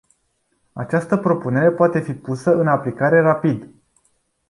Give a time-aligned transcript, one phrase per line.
[0.73, 3.69] Această propunere poate fi pusă în aplicare rapid.